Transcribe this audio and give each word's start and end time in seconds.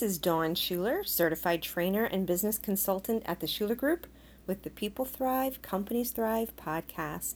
This 0.00 0.12
is 0.12 0.18
Dawn 0.18 0.54
Shuler, 0.54 1.06
certified 1.06 1.60
trainer 1.60 2.04
and 2.04 2.26
business 2.26 2.56
consultant 2.56 3.22
at 3.26 3.40
the 3.40 3.46
Shuler 3.46 3.76
Group 3.76 4.06
with 4.46 4.62
the 4.62 4.70
People 4.70 5.04
Thrive, 5.04 5.60
Companies 5.60 6.10
Thrive 6.10 6.56
podcast. 6.56 7.34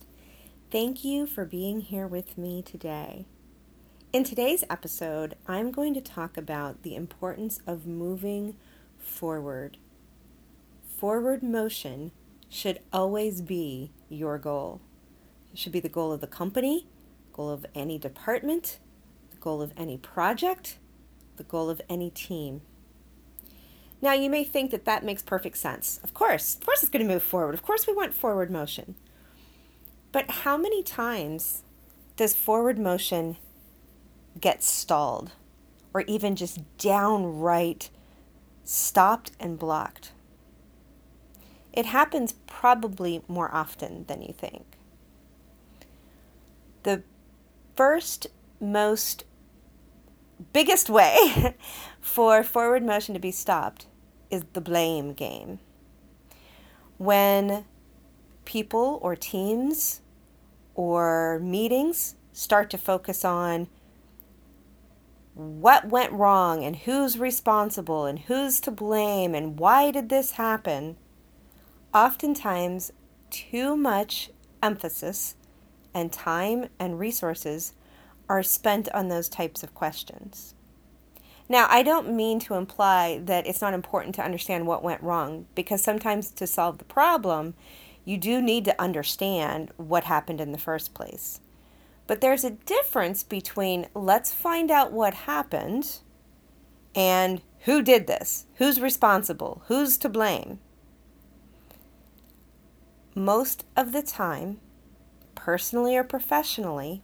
Thank 0.71 1.05
you 1.05 1.27
for 1.27 1.45
being 1.45 1.81
here 1.81 2.07
with 2.07 2.39
me 2.39 2.63
today. 2.63 3.27
In 4.15 4.25
today's 4.25 4.65
episode, 4.71 5.37
I'm 5.47 5.73
going 5.73 5.93
to 5.93 6.01
talk 6.01 6.39
about 6.39 6.85
the 6.85 6.97
importance 6.97 7.61
of 7.67 7.87
moving 7.87 8.57
forward. 8.97 9.77
Forward 10.97 11.43
motion 11.43 12.13
should 12.49 12.81
always 12.95 13.43
be 13.43 13.93
your 14.09 14.39
goal. 14.39 14.81
It 15.53 15.59
should 15.59 15.73
be 15.73 15.81
the 15.81 15.91
goal 15.91 16.13
of 16.13 16.23
the 16.23 16.27
company, 16.27 16.87
goal 17.35 17.51
of 17.51 17.67
any 17.75 17.99
department, 17.99 18.79
the 19.33 19.37
goal 19.37 19.61
of 19.61 19.75
any 19.77 19.99
project, 19.99 20.79
the 21.37 21.45
goal 21.45 21.71
of 21.71 21.81
any 21.89 22.11
team. 22.11 22.63
Now, 24.01 24.13
you 24.13 24.29
may 24.29 24.45
think 24.45 24.71
that 24.71 24.85
that 24.85 25.05
makes 25.05 25.23
perfect 25.23 25.57
sense. 25.57 25.99
Of 26.05 26.13
course, 26.13 26.57
of 26.57 26.67
course, 26.67 26.83
it's 26.83 26.91
going 26.91 27.07
to 27.07 27.13
move 27.13 27.23
forward. 27.23 27.55
Of 27.55 27.63
course, 27.63 27.87
we 27.87 27.95
want 27.95 28.13
forward 28.13 28.51
motion. 28.51 28.97
But 30.13 30.31
how 30.31 30.57
many 30.57 30.83
times 30.83 31.63
does 32.17 32.37
forward 32.37 32.79
motion 32.79 33.37
get 34.41 34.63
stalled 34.63 35.33
or 35.93 36.03
even 36.03 36.37
just 36.37 36.61
downright 36.77 37.91
stopped 38.63 39.33
and 39.41 39.59
blocked? 39.59 40.13
It 41.73 41.87
happens 41.87 42.35
probably 42.47 43.23
more 43.27 43.53
often 43.53 44.05
than 44.07 44.23
you 44.23 44.33
think. 44.33 44.77
The 46.85 47.03
first 47.75 48.29
most 48.61 49.25
biggest 50.53 50.91
way 50.91 51.55
for 52.01 52.43
forward 52.43 52.83
motion 52.85 53.15
to 53.15 53.21
be 53.21 53.31
stopped 53.31 53.87
is 54.31 54.45
the 54.53 54.61
blame 54.61 55.13
game. 55.13 55.59
When 56.99 57.65
people 58.45 58.99
or 59.03 59.17
teams 59.17 60.01
or 60.75 61.39
meetings 61.41 62.17
start 62.33 62.71
to 62.71 62.79
focus 62.79 63.25
on 63.25 63.69
what 65.35 65.89
went 65.89 66.13
wrong 66.13 66.65
and 66.65 66.77
who's 66.77 67.19
responsible 67.19 68.07
and 68.07 68.21
who's 68.21 68.61
to 68.61 68.71
blame 68.71 69.35
and 69.35 69.59
why 69.59 69.91
did 69.91 70.09
this 70.09 70.33
happen, 70.33 70.97
oftentimes 71.93 72.93
too 73.31 73.77
much 73.77 74.31
emphasis 74.63 75.35
and 75.93 76.13
time 76.13 76.69
and 76.79 76.99
resources 76.99 77.73
are 78.29 78.43
spent 78.43 78.89
on 78.93 79.09
those 79.09 79.29
types 79.29 79.63
of 79.63 79.75
questions. 79.75 80.55
Now, 81.49 81.67
I 81.69 81.83
don't 81.83 82.15
mean 82.15 82.41
to 82.41 82.55
imply 82.55 83.21
that 83.25 83.47
it's 83.47 83.61
not 83.61 83.75
important 83.75 84.15
to 84.15 84.25
understand 84.25 84.67
what 84.67 84.83
went 84.83 85.03
wrong, 85.03 85.47
because 85.55 85.83
sometimes 85.83 86.31
to 86.33 86.47
solve 86.47 86.79
the 86.79 86.85
problem, 86.85 87.55
you 88.05 88.17
do 88.17 88.41
need 88.41 88.65
to 88.65 88.81
understand 88.81 89.71
what 89.77 90.05
happened 90.05 90.41
in 90.41 90.53
the 90.53 90.59
first 90.59 90.95
place. 90.95 91.41
But 92.07 92.21
there's 92.21 92.45
a 92.45 92.51
difference 92.51 93.23
between 93.23 93.89
let's 93.95 94.33
find 94.33 94.71
out 94.71 94.93
what 94.93 95.15
happened 95.15 96.01
and 96.95 97.41
who 97.61 97.83
did 97.83 98.07
this, 98.07 98.47
who's 98.57 98.81
responsible, 98.81 99.63
who's 99.67 99.97
to 99.99 100.09
blame. 100.09 100.61
Most 103.15 103.65
of 103.77 103.93
the 103.93 104.03
time, 104.03 104.61
personally 105.35 105.97
or 105.97 106.05
professionally, 106.05 107.03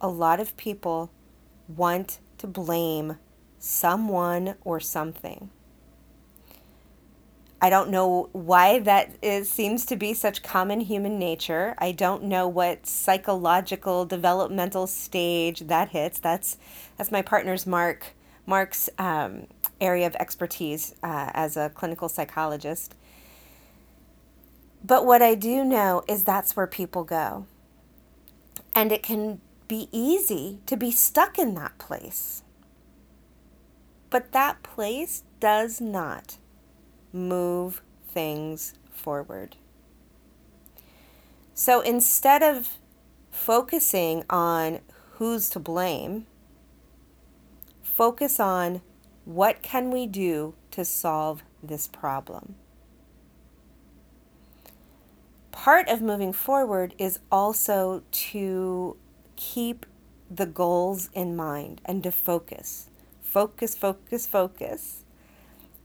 a 0.00 0.08
lot 0.08 0.40
of 0.40 0.56
people 0.56 1.10
want 1.68 2.18
to 2.38 2.46
blame 2.46 3.16
someone 3.58 4.54
or 4.64 4.80
something. 4.80 5.50
I 7.62 7.68
don't 7.68 7.90
know 7.90 8.30
why 8.32 8.78
that 8.80 9.16
is, 9.20 9.50
seems 9.50 9.84
to 9.86 9.96
be 9.96 10.14
such 10.14 10.42
common 10.42 10.80
human 10.80 11.18
nature. 11.18 11.74
I 11.76 11.92
don't 11.92 12.24
know 12.24 12.48
what 12.48 12.86
psychological 12.86 14.06
developmental 14.06 14.86
stage 14.86 15.60
that 15.60 15.90
hits. 15.90 16.18
That's 16.18 16.56
that's 16.96 17.12
my 17.12 17.20
partner's 17.20 17.66
Mark 17.66 18.14
Mark's 18.46 18.88
um, 18.98 19.46
area 19.78 20.06
of 20.06 20.14
expertise 20.16 20.94
uh, 21.02 21.30
as 21.34 21.58
a 21.58 21.68
clinical 21.68 22.08
psychologist. 22.08 22.94
But 24.82 25.04
what 25.04 25.20
I 25.20 25.34
do 25.34 25.62
know 25.62 26.02
is 26.08 26.24
that's 26.24 26.56
where 26.56 26.66
people 26.66 27.04
go, 27.04 27.44
and 28.74 28.90
it 28.90 29.02
can 29.02 29.42
be 29.70 29.88
easy 29.92 30.58
to 30.66 30.76
be 30.76 30.90
stuck 30.90 31.38
in 31.38 31.54
that 31.54 31.78
place. 31.78 32.42
But 34.10 34.32
that 34.32 34.64
place 34.64 35.22
does 35.38 35.80
not 35.80 36.38
move 37.12 37.80
things 38.08 38.74
forward. 38.90 39.54
So 41.54 41.82
instead 41.82 42.42
of 42.42 42.78
focusing 43.30 44.24
on 44.28 44.80
who's 45.12 45.48
to 45.50 45.60
blame, 45.60 46.26
focus 47.80 48.40
on 48.40 48.80
what 49.24 49.62
can 49.62 49.92
we 49.92 50.08
do 50.08 50.54
to 50.72 50.84
solve 50.84 51.44
this 51.62 51.86
problem. 51.86 52.56
Part 55.52 55.88
of 55.88 56.02
moving 56.02 56.32
forward 56.32 56.92
is 56.98 57.20
also 57.30 58.02
to 58.10 58.96
keep 59.40 59.86
the 60.30 60.44
goals 60.44 61.08
in 61.14 61.34
mind 61.34 61.80
and 61.86 62.02
to 62.02 62.12
focus. 62.12 62.90
Focus, 63.22 63.74
focus, 63.74 64.26
focus. 64.26 65.02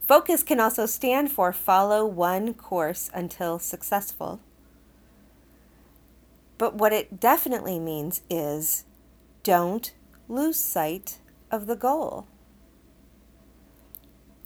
Focus 0.02 0.44
can 0.44 0.60
also 0.60 0.86
stand 0.86 1.32
for 1.32 1.54
follow 1.54 2.06
one 2.06 2.54
course 2.54 3.10
until 3.14 3.58
successful. 3.58 4.42
But 6.58 6.76
what 6.76 6.92
it 6.92 7.20
definitely 7.20 7.80
means 7.80 8.22
is 8.30 8.84
don't 9.44 9.94
lose 10.28 10.60
sight 10.60 11.20
of 11.50 11.66
the 11.66 11.78
goal. 11.78 12.28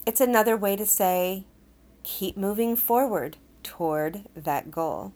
It's 0.06 0.22
another 0.22 0.56
way 0.56 0.76
to 0.76 0.86
say 0.86 1.46
keep 2.04 2.38
moving 2.38 2.76
forward 2.76 3.38
toward 3.64 4.26
that 4.36 4.70
goal. 4.70 5.14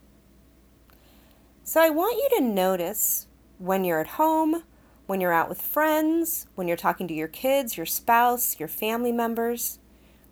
So 1.63 1.79
I 1.79 1.89
want 1.89 2.17
you 2.17 2.37
to 2.37 2.43
notice 2.43 3.27
when 3.57 3.83
you're 3.83 3.99
at 3.99 4.07
home, 4.07 4.63
when 5.05 5.21
you're 5.21 5.33
out 5.33 5.49
with 5.49 5.61
friends, 5.61 6.47
when 6.55 6.67
you're 6.67 6.77
talking 6.77 7.07
to 7.07 7.13
your 7.13 7.27
kids, 7.27 7.77
your 7.77 7.85
spouse, 7.85 8.59
your 8.59 8.69
family 8.69 9.11
members, 9.11 9.79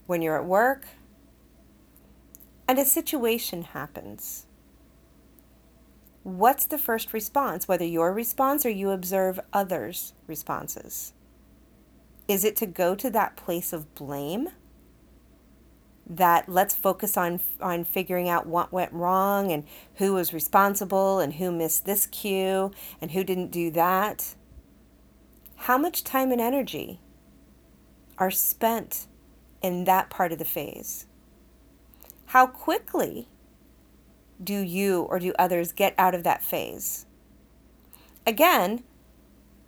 when 0.08 0.22
you're 0.22 0.38
at 0.38 0.46
work, 0.46 0.86
and 2.68 2.80
a 2.80 2.86
situation 2.86 3.64
happens. 3.64 4.46
What's 6.24 6.66
the 6.66 6.78
first 6.78 7.14
response, 7.14 7.68
whether 7.68 7.86
your 7.86 8.14
response 8.14 8.66
or 8.66 8.70
you 8.70 8.92
observe 8.92 9.40
others' 9.52 10.14
responses? 10.28 11.14
Is 12.28 12.46
it 12.46 12.56
to 12.58 12.66
go 12.66 12.96
to 12.96 13.10
that 13.10 13.36
place 13.36 13.74
of 13.74 13.94
blame? 13.96 14.50
That 16.12 16.50
let's 16.50 16.76
focus 16.76 17.16
on 17.16 17.40
on 17.62 17.86
figuring 17.86 18.28
out 18.28 18.46
what 18.46 18.74
went 18.74 18.92
wrong 18.92 19.50
and 19.50 19.64
who 19.96 20.14
was 20.14 20.34
responsible 20.34 21.20
and 21.20 21.36
who 21.36 21.52
missed 21.52 21.86
this 21.86 22.06
cue 22.06 22.72
and 23.00 23.12
who 23.12 23.24
didn't 23.24 23.50
do 23.50 23.72
that. 23.72 24.36
How 25.56 25.78
much 25.78 26.04
time 26.04 26.32
and 26.32 26.42
energy 26.42 27.00
are 28.18 28.30
spent 28.30 29.08
in 29.62 29.86
that 29.86 30.10
part 30.10 30.34
of 30.34 30.38
the 30.38 30.46
phase? 30.46 31.06
How 32.28 32.46
quickly 32.46 33.30
do 34.44 34.60
you 34.60 35.04
or 35.04 35.18
do 35.18 35.34
others 35.40 35.72
get 35.72 35.96
out 35.98 36.14
of 36.14 36.24
that 36.24 36.44
phase? 36.44 37.06
Again 38.28 38.84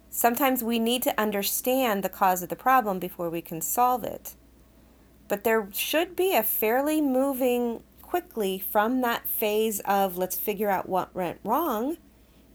sometimes 0.09 0.63
we 0.63 0.77
need 0.77 1.01
to 1.01 1.19
understand 1.19 2.03
the 2.03 2.09
cause 2.09 2.43
of 2.43 2.49
the 2.49 2.55
problem 2.55 2.99
before 2.99 3.31
we 3.31 3.41
can 3.41 3.59
solve 3.61 4.03
it 4.03 4.35
but 5.33 5.43
there 5.43 5.67
should 5.73 6.15
be 6.15 6.35
a 6.35 6.43
fairly 6.43 7.01
moving 7.01 7.81
quickly 8.03 8.59
from 8.59 9.01
that 9.01 9.27
phase 9.27 9.79
of 9.79 10.15
let's 10.15 10.35
figure 10.35 10.69
out 10.69 10.87
what 10.87 11.15
went 11.15 11.39
wrong 11.43 11.97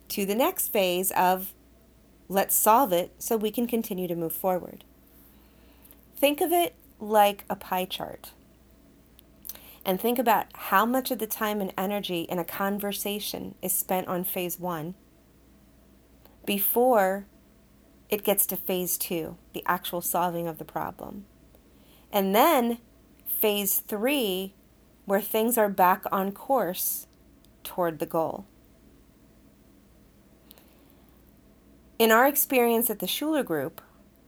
to 0.06 0.24
the 0.24 0.36
next 0.36 0.68
phase 0.68 1.10
of 1.10 1.54
let's 2.28 2.54
solve 2.54 2.92
it 2.92 3.12
so 3.18 3.36
we 3.36 3.50
can 3.50 3.66
continue 3.66 4.06
to 4.06 4.14
move 4.14 4.32
forward. 4.32 4.84
Think 6.16 6.40
of 6.40 6.52
it 6.52 6.76
like 7.00 7.44
a 7.50 7.56
pie 7.56 7.84
chart. 7.84 8.30
And 9.84 10.00
think 10.00 10.16
about 10.16 10.46
how 10.54 10.86
much 10.86 11.10
of 11.10 11.18
the 11.18 11.26
time 11.26 11.60
and 11.60 11.74
energy 11.76 12.20
in 12.30 12.38
a 12.38 12.44
conversation 12.44 13.56
is 13.60 13.72
spent 13.72 14.06
on 14.06 14.22
phase 14.22 14.56
one 14.56 14.94
before 16.46 17.26
it 18.08 18.22
gets 18.22 18.46
to 18.46 18.56
phase 18.56 18.96
two, 18.96 19.36
the 19.52 19.64
actual 19.66 20.00
solving 20.00 20.46
of 20.46 20.58
the 20.58 20.64
problem. 20.64 21.24
And 22.12 22.34
then 22.34 22.78
phase 23.26 23.80
three, 23.80 24.54
where 25.04 25.20
things 25.20 25.56
are 25.56 25.68
back 25.68 26.04
on 26.10 26.32
course 26.32 27.06
toward 27.62 27.98
the 27.98 28.06
goal. 28.06 28.46
In 31.98 32.12
our 32.12 32.26
experience 32.26 32.90
at 32.90 33.00
the 33.00 33.06
Shuler 33.06 33.44
Group, 33.44 33.80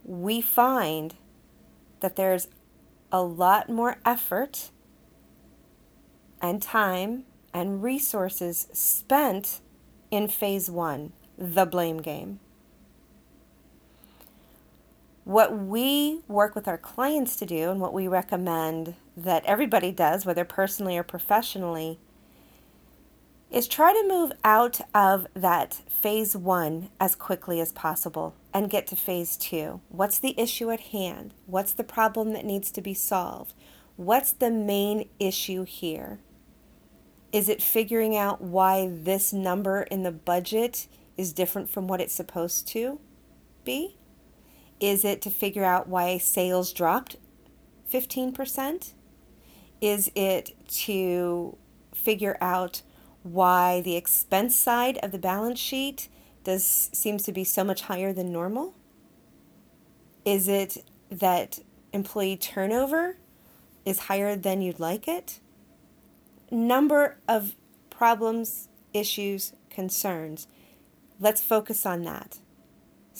we 0.04 0.40
find 0.40 1.14
that 2.00 2.16
there's 2.16 2.48
a 3.12 3.22
lot 3.22 3.68
more 3.68 3.98
effort 4.04 4.70
and 6.40 6.62
time 6.62 7.24
and 7.52 7.82
resources 7.82 8.68
spent 8.72 9.60
in 10.10 10.28
phase 10.28 10.70
one, 10.70 11.12
the 11.36 11.66
blame 11.66 11.98
game. 11.98 12.40
What 15.30 15.56
we 15.56 16.22
work 16.26 16.56
with 16.56 16.66
our 16.66 16.76
clients 16.76 17.36
to 17.36 17.46
do, 17.46 17.70
and 17.70 17.80
what 17.80 17.92
we 17.92 18.08
recommend 18.08 18.96
that 19.16 19.44
everybody 19.44 19.92
does, 19.92 20.26
whether 20.26 20.44
personally 20.44 20.98
or 20.98 21.04
professionally, 21.04 22.00
is 23.48 23.68
try 23.68 23.92
to 23.92 24.08
move 24.08 24.32
out 24.42 24.80
of 24.92 25.28
that 25.34 25.82
phase 25.88 26.36
one 26.36 26.88
as 26.98 27.14
quickly 27.14 27.60
as 27.60 27.70
possible 27.70 28.34
and 28.52 28.70
get 28.70 28.88
to 28.88 28.96
phase 28.96 29.36
two. 29.36 29.80
What's 29.88 30.18
the 30.18 30.34
issue 30.36 30.72
at 30.72 30.80
hand? 30.80 31.32
What's 31.46 31.74
the 31.74 31.84
problem 31.84 32.32
that 32.32 32.44
needs 32.44 32.72
to 32.72 32.82
be 32.82 32.92
solved? 32.92 33.54
What's 33.94 34.32
the 34.32 34.50
main 34.50 35.10
issue 35.20 35.62
here? 35.62 36.18
Is 37.32 37.48
it 37.48 37.62
figuring 37.62 38.16
out 38.16 38.42
why 38.42 38.90
this 38.92 39.32
number 39.32 39.82
in 39.82 40.02
the 40.02 40.10
budget 40.10 40.88
is 41.16 41.32
different 41.32 41.70
from 41.70 41.86
what 41.86 42.00
it's 42.00 42.16
supposed 42.16 42.66
to 42.70 42.98
be? 43.64 43.96
Is 44.80 45.04
it 45.04 45.20
to 45.22 45.30
figure 45.30 45.64
out 45.64 45.88
why 45.88 46.18
sales 46.18 46.72
dropped 46.72 47.16
15%? 47.92 48.92
Is 49.80 50.10
it 50.14 50.52
to 50.68 51.56
figure 51.94 52.38
out 52.40 52.82
why 53.22 53.82
the 53.82 53.96
expense 53.96 54.56
side 54.56 54.98
of 55.02 55.12
the 55.12 55.18
balance 55.18 55.58
sheet 55.58 56.08
does 56.44 56.90
seems 56.92 57.22
to 57.24 57.32
be 57.32 57.44
so 57.44 57.62
much 57.62 57.82
higher 57.82 58.12
than 58.12 58.32
normal? 58.32 58.74
Is 60.24 60.48
it 60.48 60.84
that 61.10 61.58
employee 61.92 62.36
turnover 62.36 63.16
is 63.84 64.00
higher 64.00 64.36
than 64.36 64.62
you'd 64.62 64.80
like 64.80 65.06
it? 65.06 65.40
Number 66.50 67.18
of 67.28 67.54
problems, 67.90 68.68
issues, 68.94 69.52
concerns. 69.68 70.46
Let's 71.18 71.42
focus 71.42 71.84
on 71.84 72.02
that. 72.04 72.38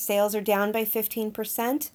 Sales 0.01 0.35
are 0.35 0.41
down 0.41 0.73
by 0.73 0.83
15%. 0.83 1.91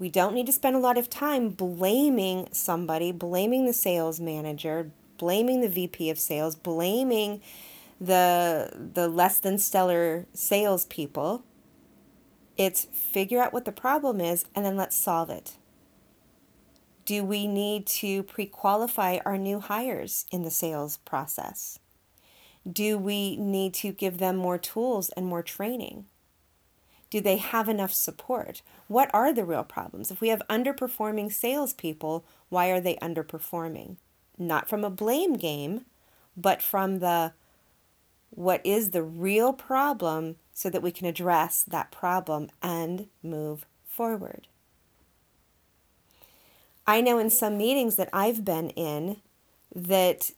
We 0.00 0.10
don't 0.10 0.34
need 0.34 0.46
to 0.46 0.52
spend 0.52 0.74
a 0.74 0.80
lot 0.80 0.98
of 0.98 1.08
time 1.08 1.50
blaming 1.50 2.48
somebody, 2.50 3.12
blaming 3.12 3.66
the 3.66 3.72
sales 3.72 4.18
manager, 4.18 4.90
blaming 5.16 5.60
the 5.60 5.68
VP 5.68 6.10
of 6.10 6.18
sales, 6.18 6.56
blaming 6.56 7.40
the 8.00 8.90
the 8.94 9.06
less 9.06 9.38
than 9.38 9.58
stellar 9.58 10.26
salespeople. 10.32 11.44
It's 12.56 12.86
figure 12.86 13.40
out 13.40 13.52
what 13.52 13.64
the 13.64 13.70
problem 13.70 14.20
is 14.20 14.46
and 14.52 14.64
then 14.64 14.76
let's 14.76 14.96
solve 14.96 15.30
it. 15.30 15.56
Do 17.04 17.22
we 17.22 17.46
need 17.46 17.86
to 18.02 18.24
pre 18.24 18.46
qualify 18.46 19.18
our 19.24 19.38
new 19.38 19.60
hires 19.60 20.26
in 20.32 20.42
the 20.42 20.50
sales 20.50 20.96
process? 20.96 21.78
Do 22.68 22.98
we 22.98 23.36
need 23.36 23.72
to 23.74 23.92
give 23.92 24.18
them 24.18 24.34
more 24.34 24.58
tools 24.58 25.10
and 25.10 25.26
more 25.26 25.44
training? 25.44 26.06
Do 27.14 27.20
they 27.20 27.36
have 27.36 27.68
enough 27.68 27.92
support? 27.92 28.60
What 28.88 29.08
are 29.14 29.32
the 29.32 29.44
real 29.44 29.62
problems? 29.62 30.10
If 30.10 30.20
we 30.20 30.30
have 30.30 30.42
underperforming 30.50 31.32
salespeople, 31.32 32.24
why 32.48 32.70
are 32.70 32.80
they 32.80 32.96
underperforming? 32.96 33.98
not 34.38 34.68
from 34.68 34.84
a 34.84 34.90
blame 34.90 35.34
game, 35.34 35.84
but 36.36 36.62
from 36.62 36.98
the 36.98 37.32
what 38.30 38.60
is 38.64 38.90
the 38.90 39.02
real 39.02 39.52
problem 39.52 40.36
so 40.52 40.68
that 40.68 40.82
we 40.82 40.90
can 40.90 41.06
address 41.06 41.62
that 41.62 41.92
problem 41.92 42.50
and 42.60 43.06
move 43.22 43.64
forward. 43.86 44.48
I 46.84 47.00
know 47.00 47.18
in 47.18 47.30
some 47.30 47.56
meetings 47.56 47.94
that 47.94 48.08
I've 48.12 48.44
been 48.44 48.70
in 48.70 49.18
that 49.72 50.32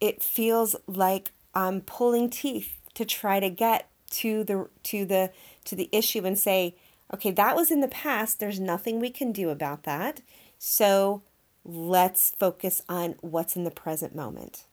it 0.00 0.22
feels 0.22 0.76
like 0.86 1.32
I'm 1.54 1.80
pulling 1.80 2.30
teeth 2.30 2.78
to 2.94 3.04
try 3.04 3.40
to 3.40 3.50
get 3.50 3.88
to 4.10 4.44
the 4.44 4.68
to 4.84 5.04
the 5.04 5.32
to 5.64 5.76
the 5.76 5.88
issue 5.92 6.24
and 6.24 6.38
say, 6.38 6.76
okay, 7.12 7.30
that 7.30 7.56
was 7.56 7.70
in 7.70 7.80
the 7.80 7.88
past, 7.88 8.40
there's 8.40 8.60
nothing 8.60 8.98
we 8.98 9.10
can 9.10 9.32
do 9.32 9.50
about 9.50 9.84
that. 9.84 10.20
So 10.58 11.22
let's 11.64 12.30
focus 12.38 12.82
on 12.88 13.16
what's 13.20 13.56
in 13.56 13.64
the 13.64 13.70
present 13.70 14.14
moment. 14.14 14.66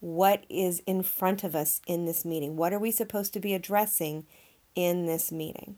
What 0.00 0.44
is 0.48 0.82
in 0.86 1.02
front 1.02 1.44
of 1.44 1.54
us 1.54 1.80
in 1.86 2.06
this 2.06 2.24
meeting? 2.24 2.56
What 2.56 2.72
are 2.72 2.78
we 2.78 2.90
supposed 2.90 3.32
to 3.34 3.40
be 3.40 3.52
addressing 3.52 4.24
in 4.74 5.06
this 5.06 5.30
meeting? 5.30 5.76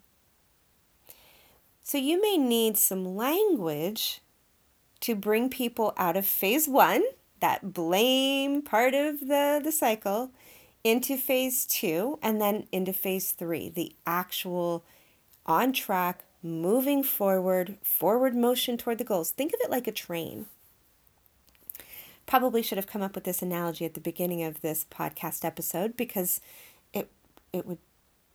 So, 1.82 1.98
you 1.98 2.22
may 2.22 2.38
need 2.38 2.76
some 2.76 3.16
language 3.16 4.20
to 5.00 5.16
bring 5.16 5.50
people 5.50 5.92
out 5.96 6.16
of 6.16 6.24
phase 6.24 6.68
one, 6.68 7.02
that 7.40 7.72
blame 7.72 8.62
part 8.62 8.94
of 8.94 9.18
the, 9.18 9.60
the 9.62 9.72
cycle, 9.72 10.30
into 10.84 11.16
phase 11.16 11.66
two, 11.66 12.18
and 12.22 12.40
then 12.40 12.66
into 12.72 12.92
phase 12.92 13.32
three, 13.32 13.68
the 13.68 13.94
actual 14.06 14.84
on 15.46 15.72
track 15.72 16.24
moving 16.42 17.02
forward, 17.02 17.76
forward 17.82 18.34
motion 18.34 18.76
toward 18.76 18.98
the 18.98 19.04
goals. 19.04 19.30
Think 19.30 19.52
of 19.52 19.60
it 19.62 19.70
like 19.70 19.86
a 19.86 19.92
train. 19.92 20.46
Probably 22.26 22.62
should 22.62 22.78
have 22.78 22.86
come 22.86 23.02
up 23.02 23.14
with 23.14 23.24
this 23.24 23.42
analogy 23.42 23.84
at 23.84 23.94
the 23.94 24.00
beginning 24.00 24.42
of 24.42 24.60
this 24.60 24.86
podcast 24.90 25.44
episode 25.44 25.96
because 25.96 26.40
it 26.92 27.10
it 27.52 27.66
would 27.66 27.78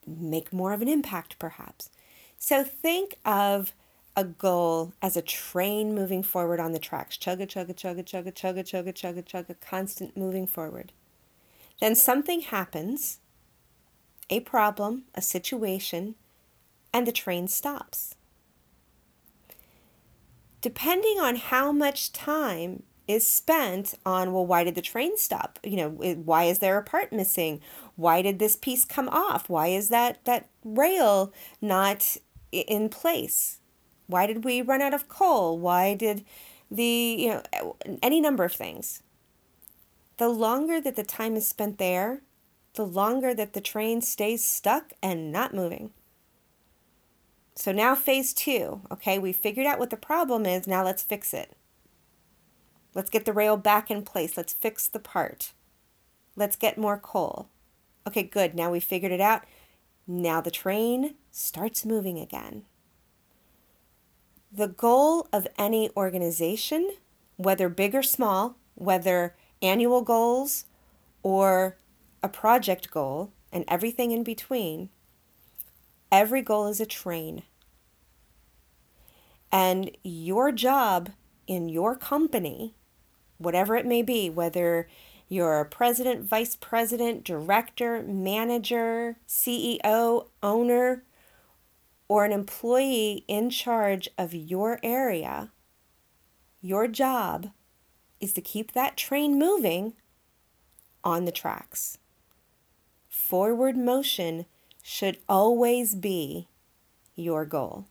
make 0.05 0.53
more 0.53 0.73
of 0.73 0.81
an 0.81 0.87
impact 0.87 1.37
perhaps. 1.39 1.89
So 2.37 2.63
think 2.63 3.15
of 3.25 3.73
a 4.15 4.23
goal 4.23 4.93
as 5.01 5.17
a 5.17 5.21
train 5.21 5.93
moving 5.93 6.23
forward 6.23 6.59
on 6.59 6.71
the 6.71 6.79
tracks. 6.79 7.17
Chugga 7.17 7.47
chugga 7.47 7.73
chugga 7.73 8.03
chugga 8.03 8.33
chugga 8.33 8.63
chugga 8.63 8.93
chugga 8.93 9.23
chugga 9.23 9.55
constant 9.59 10.15
moving 10.15 10.47
forward. 10.47 10.91
Then 11.79 11.95
something 11.95 12.41
happens, 12.41 13.19
a 14.29 14.39
problem, 14.41 15.03
a 15.15 15.21
situation, 15.21 16.15
and 16.93 17.05
the 17.05 17.11
train 17.11 17.47
stops. 17.47 18.15
Depending 20.61 21.19
on 21.19 21.35
how 21.35 21.71
much 21.71 22.11
time 22.11 22.83
is 23.07 23.25
spent 23.25 23.93
on, 24.05 24.33
well, 24.33 24.45
why 24.45 24.63
did 24.63 24.75
the 24.75 24.81
train 24.81 25.17
stop? 25.17 25.59
You 25.63 25.77
know, 25.77 25.89
why 25.89 26.45
is 26.45 26.59
there 26.59 26.77
a 26.77 26.83
part 26.83 27.13
missing? 27.13 27.61
Why 27.95 28.21
did 28.21 28.39
this 28.39 28.55
piece 28.55 28.83
come 28.83 29.07
off? 29.09 29.47
Why 29.47 29.67
is 29.67 29.89
that, 29.89 30.25
that 30.25 30.49
rail 30.63 31.31
not 31.61 32.17
in 32.51 32.89
place? 32.89 33.59
Why 34.07 34.25
did 34.25 34.43
we 34.43 34.61
run 34.61 34.81
out 34.81 34.93
of 34.93 35.07
coal? 35.07 35.57
Why 35.57 35.93
did 35.93 36.25
the, 36.69 36.83
you 36.83 37.29
know, 37.29 37.75
any 38.01 38.21
number 38.21 38.43
of 38.43 38.53
things. 38.53 39.01
The 40.17 40.29
longer 40.29 40.81
that 40.81 40.95
the 40.95 41.03
time 41.03 41.35
is 41.35 41.47
spent 41.47 41.77
there, 41.77 42.21
the 42.73 42.85
longer 42.85 43.33
that 43.33 43.53
the 43.53 43.61
train 43.61 44.01
stays 44.01 44.43
stuck 44.43 44.93
and 45.01 45.31
not 45.31 45.53
moving. 45.53 45.91
So 47.55 47.71
now 47.71 47.95
phase 47.95 48.33
two, 48.33 48.81
okay, 48.91 49.17
we 49.17 49.33
figured 49.33 49.65
out 49.65 49.79
what 49.79 49.89
the 49.89 49.97
problem 49.97 50.45
is. 50.45 50.67
Now 50.67 50.83
let's 50.83 51.01
fix 51.01 51.33
it. 51.33 51.55
Let's 52.93 53.09
get 53.09 53.25
the 53.25 53.33
rail 53.33 53.57
back 53.57 53.89
in 53.91 54.03
place. 54.03 54.37
Let's 54.37 54.53
fix 54.53 54.87
the 54.87 54.99
part. 54.99 55.53
Let's 56.35 56.55
get 56.55 56.77
more 56.77 56.97
coal. 56.97 57.49
Okay, 58.07 58.23
good. 58.23 58.55
Now 58.55 58.71
we 58.71 58.79
figured 58.79 59.11
it 59.11 59.21
out. 59.21 59.43
Now 60.07 60.39
the 60.39 60.51
train 60.51 61.15
starts 61.31 61.85
moving 61.85 62.19
again. 62.19 62.63
The 64.51 64.67
goal 64.67 65.27
of 65.33 65.47
any 65.57 65.89
organization, 65.97 66.91
whether 67.35 67.69
big 67.69 67.93
or 67.93 68.03
small, 68.03 68.55
whether 68.75 69.35
annual 69.61 70.01
goals 70.01 70.65
or 71.23 71.77
a 72.23 72.29
project 72.29 72.91
goal, 72.91 73.31
and 73.51 73.63
everything 73.67 74.11
in 74.11 74.23
between, 74.23 74.89
Every 76.11 76.41
goal 76.41 76.67
is 76.67 76.79
a 76.79 76.85
train. 76.85 77.43
And 79.51 79.91
your 80.03 80.51
job 80.51 81.11
in 81.47 81.69
your 81.69 81.95
company, 81.95 82.75
whatever 83.37 83.75
it 83.75 83.85
may 83.85 84.01
be, 84.01 84.29
whether 84.29 84.87
you're 85.27 85.59
a 85.59 85.65
president, 85.65 86.23
vice 86.23 86.55
president, 86.55 87.25
director, 87.25 88.03
manager, 88.03 89.17
CEO, 89.27 90.27
owner, 90.41 91.03
or 92.07 92.23
an 92.23 92.31
employee 92.31 93.25
in 93.27 93.49
charge 93.49 94.07
of 94.17 94.33
your 94.33 94.79
area, 94.81 95.51
your 96.61 96.87
job 96.87 97.51
is 98.19 98.33
to 98.33 98.41
keep 98.41 98.71
that 98.71 98.97
train 98.97 99.37
moving 99.37 99.93
on 101.03 101.25
the 101.25 101.31
tracks. 101.31 101.97
Forward 103.09 103.77
motion 103.77 104.45
should 104.81 105.17
always 105.27 105.95
be 105.95 106.47
your 107.15 107.45
goal. 107.45 107.85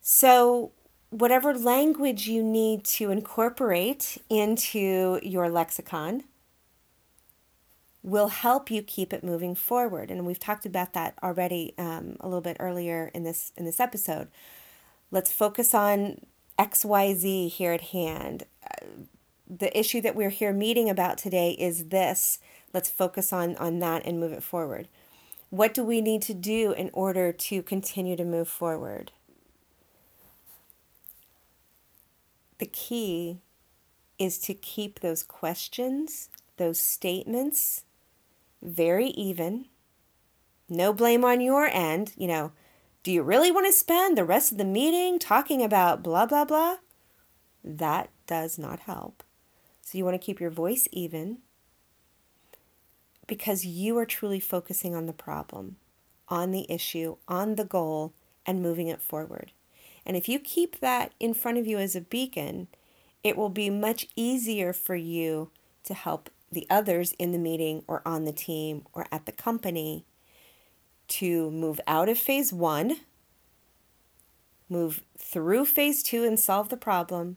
So, 0.00 0.72
whatever 1.10 1.54
language 1.54 2.28
you 2.28 2.42
need 2.42 2.84
to 2.84 3.10
incorporate 3.10 4.18
into 4.30 5.20
your 5.22 5.48
lexicon, 5.48 6.24
will 8.02 8.28
help 8.28 8.70
you 8.70 8.82
keep 8.82 9.12
it 9.12 9.24
moving 9.24 9.54
forward. 9.54 10.10
And 10.10 10.26
we've 10.26 10.38
talked 10.38 10.64
about 10.64 10.92
that 10.94 11.18
already 11.22 11.74
um, 11.78 12.16
a 12.20 12.28
little 12.28 12.40
bit 12.40 12.56
earlier 12.60 13.10
in 13.12 13.24
this 13.24 13.52
in 13.56 13.64
this 13.64 13.80
episode. 13.80 14.28
Let's 15.10 15.32
focus 15.32 15.74
on 15.74 16.20
X 16.58 16.84
Y 16.84 17.14
Z 17.14 17.48
here 17.48 17.72
at 17.72 17.80
hand. 17.80 18.44
Uh, 18.64 18.86
the 19.48 19.78
issue 19.78 20.00
that 20.02 20.16
we're 20.16 20.28
here 20.30 20.52
meeting 20.52 20.90
about 20.90 21.16
today 21.16 21.52
is 21.52 21.86
this. 21.86 22.38
Let's 22.74 22.90
focus 22.90 23.32
on 23.32 23.56
on 23.56 23.78
that 23.78 24.04
and 24.04 24.20
move 24.20 24.32
it 24.32 24.42
forward. 24.42 24.88
What 25.50 25.72
do 25.72 25.82
we 25.82 26.00
need 26.00 26.20
to 26.22 26.34
do 26.34 26.72
in 26.72 26.90
order 26.92 27.32
to 27.32 27.62
continue 27.62 28.16
to 28.16 28.24
move 28.24 28.48
forward? 28.48 29.12
The 32.58 32.66
key 32.66 33.38
is 34.18 34.38
to 34.40 34.52
keep 34.52 35.00
those 35.00 35.22
questions, 35.22 36.28
those 36.56 36.80
statements 36.80 37.84
very 38.60 39.08
even. 39.08 39.66
No 40.68 40.92
blame 40.92 41.24
on 41.24 41.40
your 41.40 41.66
end. 41.66 42.12
You 42.16 42.26
know, 42.26 42.52
do 43.08 43.14
you 43.14 43.22
really 43.22 43.50
want 43.50 43.66
to 43.66 43.72
spend 43.72 44.18
the 44.18 44.24
rest 44.26 44.52
of 44.52 44.58
the 44.58 44.66
meeting 44.66 45.18
talking 45.18 45.64
about 45.64 46.02
blah, 46.02 46.26
blah, 46.26 46.44
blah? 46.44 46.76
That 47.64 48.10
does 48.26 48.58
not 48.58 48.80
help. 48.80 49.22
So 49.80 49.96
you 49.96 50.04
want 50.04 50.20
to 50.20 50.22
keep 50.22 50.40
your 50.40 50.50
voice 50.50 50.86
even 50.92 51.38
because 53.26 53.64
you 53.64 53.96
are 53.96 54.04
truly 54.04 54.40
focusing 54.40 54.94
on 54.94 55.06
the 55.06 55.14
problem, 55.14 55.76
on 56.28 56.50
the 56.50 56.70
issue, 56.70 57.16
on 57.26 57.54
the 57.54 57.64
goal, 57.64 58.12
and 58.44 58.60
moving 58.60 58.88
it 58.88 59.00
forward. 59.00 59.52
And 60.04 60.14
if 60.14 60.28
you 60.28 60.38
keep 60.38 60.80
that 60.80 61.14
in 61.18 61.32
front 61.32 61.56
of 61.56 61.66
you 61.66 61.78
as 61.78 61.96
a 61.96 62.02
beacon, 62.02 62.68
it 63.24 63.38
will 63.38 63.48
be 63.48 63.70
much 63.70 64.06
easier 64.16 64.74
for 64.74 64.96
you 64.96 65.50
to 65.84 65.94
help 65.94 66.28
the 66.52 66.66
others 66.68 67.12
in 67.12 67.32
the 67.32 67.38
meeting 67.38 67.84
or 67.88 68.02
on 68.04 68.24
the 68.24 68.32
team 68.32 68.84
or 68.92 69.06
at 69.10 69.24
the 69.24 69.32
company 69.32 70.04
to 71.08 71.50
move 71.50 71.80
out 71.86 72.08
of 72.08 72.18
phase 72.18 72.52
one, 72.52 72.98
move 74.68 75.02
through 75.18 75.64
phase 75.64 76.02
two 76.02 76.24
and 76.24 76.38
solve 76.38 76.68
the 76.68 76.76
problem, 76.76 77.36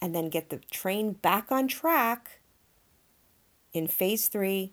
and 0.00 0.14
then 0.14 0.28
get 0.28 0.50
the 0.50 0.58
train 0.70 1.12
back 1.12 1.50
on 1.50 1.68
track 1.68 2.40
in 3.72 3.86
phase 3.86 4.28
three, 4.28 4.72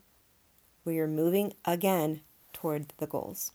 where 0.84 0.96
you're 0.96 1.08
moving 1.08 1.54
again 1.66 2.22
toward 2.54 2.94
the 2.98 3.08
goals. 3.08 3.52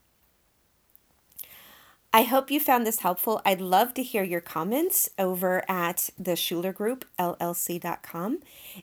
I 2.12 2.24
hope 2.24 2.50
you 2.50 2.58
found 2.58 2.84
this 2.84 3.00
helpful. 3.00 3.40
I'd 3.44 3.60
love 3.60 3.94
to 3.94 4.02
hear 4.02 4.24
your 4.24 4.40
comments 4.40 5.08
over 5.16 5.62
at 5.70 6.10
the 6.18 6.32
Shuler 6.32 6.74
Group, 6.74 7.04
LLC.com. 7.20 8.40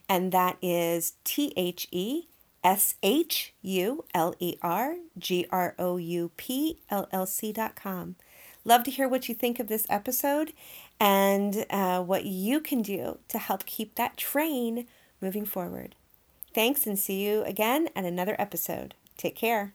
And 0.08 0.32
that 0.32 0.56
is 0.62 1.12
T 1.24 1.52
H 1.54 1.88
E 1.90 2.28
S 2.62 2.96
H 3.02 3.54
U 3.62 4.04
L 4.14 4.34
E 4.38 4.56
R 4.62 4.96
G 5.18 5.46
R 5.50 5.74
O 5.78 5.96
U 5.96 6.30
P 6.36 6.78
L 6.90 7.08
L 7.12 7.26
C.com. 7.26 8.16
Love 8.64 8.84
to 8.84 8.90
hear 8.90 9.08
what 9.08 9.28
you 9.28 9.34
think 9.34 9.58
of 9.58 9.68
this 9.68 9.86
episode 9.88 10.52
and 11.00 11.64
uh, 11.70 12.02
what 12.02 12.24
you 12.24 12.60
can 12.60 12.82
do 12.82 13.18
to 13.28 13.38
help 13.38 13.64
keep 13.64 13.94
that 13.94 14.16
train 14.16 14.86
moving 15.20 15.44
forward. 15.44 15.94
Thanks 16.54 16.86
and 16.86 16.98
see 16.98 17.24
you 17.24 17.42
again 17.44 17.88
at 17.94 18.04
another 18.04 18.36
episode. 18.38 18.94
Take 19.16 19.36
care. 19.36 19.74